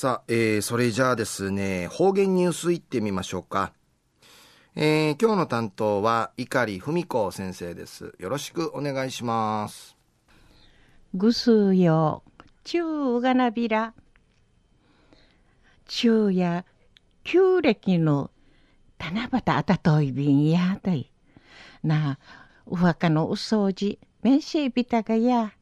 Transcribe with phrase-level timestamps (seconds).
[0.00, 3.72] さあ、えー、それじゃあですね、方言ニュースいってみましょうか。
[4.76, 8.14] えー、今日の担当は碇文子先生です。
[8.20, 9.96] よろしくお願いします。
[11.14, 12.22] ぐすよ、
[12.62, 13.92] ちゅうがなびら。
[15.88, 16.64] 昼夜、
[17.24, 18.30] 旧暦の
[19.00, 21.10] 七夕あたといびんやだい。
[21.82, 22.18] なあ、
[22.66, 25.54] お墓のお掃除、めんしえびたがや。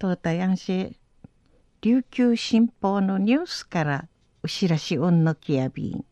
[0.00, 0.96] とうたやんし、
[1.82, 4.08] 琉球新報のニュースから
[4.42, 6.04] お知らしうんのきやびん。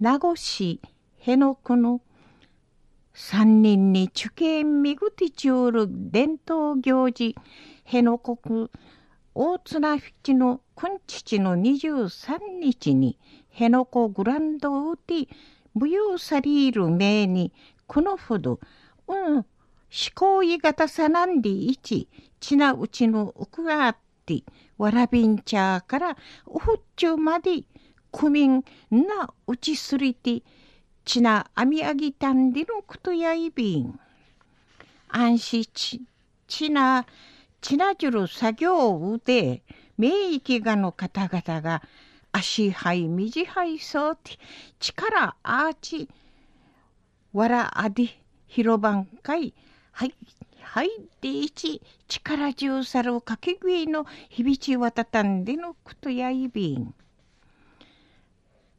[0.00, 0.82] 名護市
[1.18, 2.02] 辺野古の
[3.14, 7.34] 三人に受験みぐてちゅうる伝統行事
[7.84, 8.68] 辺野国
[9.34, 13.18] 大綱淵の今日の23日に
[13.50, 15.28] 辺野古グランドウティ
[15.72, 17.50] 無用さりる名に
[17.86, 18.60] このほど
[19.08, 19.44] うん思
[20.14, 22.08] 考いがたさなんでいち
[22.40, 24.42] ちなうちのうくがあって
[24.78, 27.64] わらびんちゃからおふっちゅうまで
[28.10, 30.42] 区民なうちすりて
[31.04, 33.98] ちなあみあぎたんでのことやいびん。
[35.08, 36.02] 安心ち、
[36.46, 37.04] ちな、
[37.60, 39.62] ちなじゅる作業うで、
[39.98, 41.82] 名域がの方々が、
[42.32, 44.38] 足はいみじはいそうて、
[44.80, 46.08] 力あーち、
[47.34, 48.08] わらあで、
[48.46, 49.52] 広番会、
[49.90, 50.14] はい、
[50.62, 50.88] はい
[51.20, 56.94] でいち、力中さるかけぐいの響ちわたたんでのことやいびん。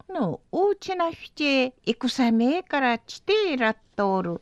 [0.09, 4.41] の大きなひち戦名から地底らっとおる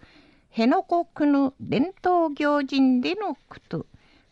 [0.49, 3.85] 辺野国の伝統行人でのこと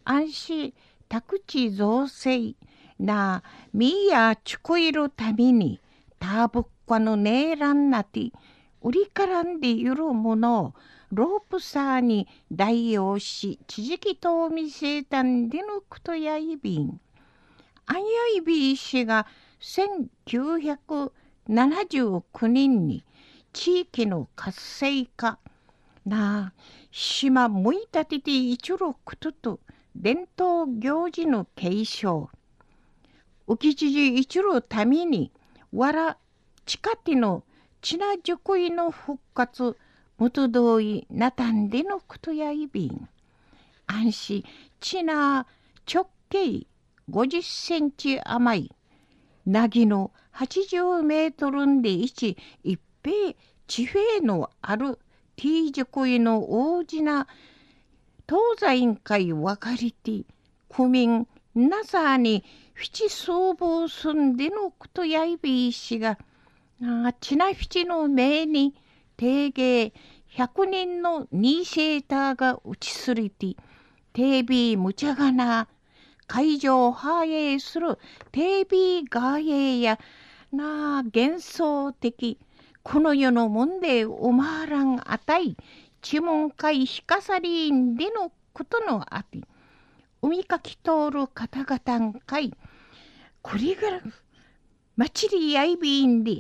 [0.04, 0.74] 安心
[1.08, 2.56] 宅地造成
[3.00, 3.42] な
[3.74, 5.80] みやちこいるために
[6.20, 8.32] たぶっかのねえらんなて
[8.82, 10.74] 売りからんでゆるものを
[11.12, 17.00] ロープサーに代用し地磁気と見せたんでのことやいびん。
[17.86, 18.02] あや
[18.38, 19.26] いびいしが
[19.60, 21.12] 1900
[21.50, 23.04] 79人に
[23.54, 25.40] 地域の活性化
[26.06, 26.54] な
[26.92, 29.60] 島むいたてて一路くとと
[29.96, 32.30] 伝統行事の継承
[33.48, 35.32] 浮き知事一路ために
[35.74, 36.18] わら
[36.68, 37.44] 近手の
[37.82, 39.78] ちなじゅくいの復活
[40.18, 43.10] 元同意なたんでのことやいびん。
[43.88, 44.44] 安心。
[44.80, 45.48] ちな
[45.92, 46.68] 直径
[47.10, 48.72] 50センチ余り
[49.46, 53.34] なぎの80メートルんで一一平
[53.68, 55.00] 地平のある
[55.36, 57.28] T 塾医の大事な
[58.28, 60.24] 東西委員会分かりて
[60.70, 66.18] 区民なさにフィチ相棒すんでのことやいびいしが
[66.82, 68.74] あちなフィチの命に
[69.18, 69.92] 定芸
[70.34, 73.58] 100人のニーシェーターが打ちすりて
[74.14, 75.68] テービーむちゃがな
[76.28, 77.98] 海上繁栄する
[78.32, 80.00] テービーガーエや
[80.54, 82.40] なあ幻想的
[82.82, 85.58] この世のもんでおまらんあたい
[86.02, 89.40] 知門会ひかさりんでのことのあて
[90.22, 92.54] 海かき通る方々んかい
[93.42, 94.02] これが
[94.96, 96.38] まちりやいびんで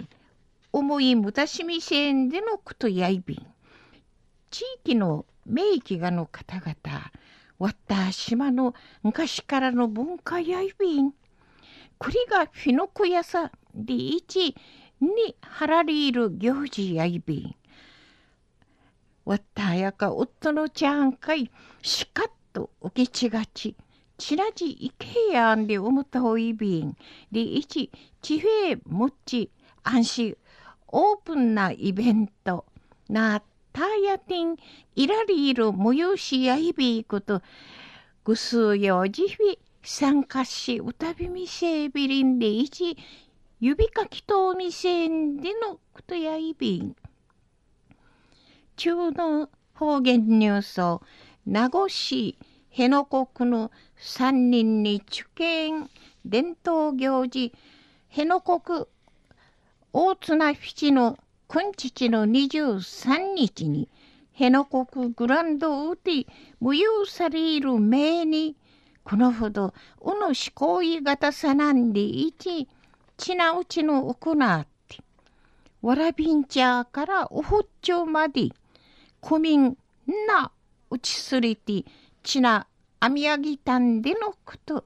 [0.71, 3.47] 思いむたしみせんでのことやいびん
[4.51, 7.11] 地域の名域がの方々
[7.59, 11.11] わった島の昔からの文化やいびん。
[11.99, 14.55] 栗がフィノコヤサでいち
[15.01, 17.55] にはらりいる行事やいびん。
[19.25, 21.51] わったやか夫のちゃんかい
[21.81, 23.75] しかっと起きちがち。
[24.17, 26.95] ちらじいけやんで思ったほいびん。
[27.29, 27.91] でいち
[28.21, 29.51] 地平もっち
[29.83, 30.37] 安心
[30.91, 32.65] オープンなイベント。
[33.09, 33.41] な
[33.73, 34.57] ターヤティン
[34.95, 37.41] イラリール無用しやいびいこと
[38.23, 39.37] ぐすうよじひ
[39.83, 42.97] 参加し歌びみせびりんでいち
[43.59, 46.95] 指かきとみせんでのことやいびん
[48.75, 51.01] 中の方言ニュースを
[51.45, 52.37] 名護市
[52.69, 55.89] 辺野国の三人に受験
[56.25, 57.53] 伝統行事
[58.09, 58.85] 辺野国
[59.91, 63.89] 大綱基の今日の23日に、
[64.33, 66.27] 辺野国グランドウティ
[66.59, 68.55] 無用される命に、
[69.03, 72.67] このほど、うの思考い型さなんでいち、
[73.17, 74.99] ちなうちのうくなって、
[75.81, 78.49] わらびんちゃからおほっちょまで、
[79.21, 79.75] 区民
[80.27, 80.51] な
[80.91, 81.83] うちすりて、
[82.21, 82.67] ちな
[82.99, 84.85] あみあぎたんでのこと、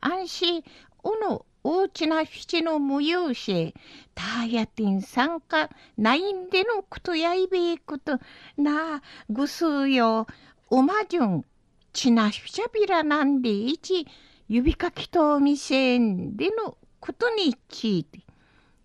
[0.00, 0.62] 安心、
[1.02, 3.74] うの大きな七の無用し、
[4.14, 5.68] たやてん参加
[5.98, 8.20] ないんでのことやいべえこと
[8.56, 10.28] なあ、ぐすうよ、
[10.70, 11.44] おまじゅん、
[11.92, 14.06] ちなしゃびらなんでいち、
[14.48, 15.98] 指かきと店
[16.36, 18.20] でのことについて、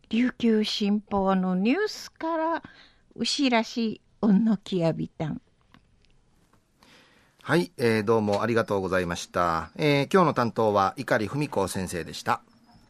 [0.09, 2.63] 琉球新報のニュースから
[3.15, 5.39] 牛らしうんのきやびたん。
[7.43, 9.69] はい、えー、どうもありがとうございました。
[9.75, 12.41] えー、今日の担当は碇文子先生でした。